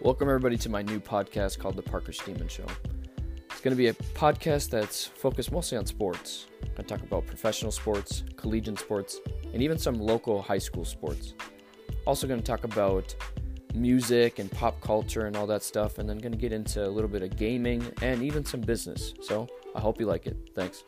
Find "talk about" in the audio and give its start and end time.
6.84-7.26, 12.46-13.12